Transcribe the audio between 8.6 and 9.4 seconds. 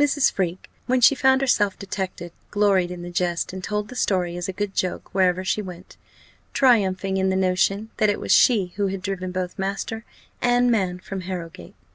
who had driven